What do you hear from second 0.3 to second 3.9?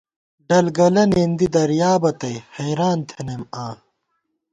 ڈل گَلہ، نېندی، دریابہ تئ حیریان تھنَئیم آں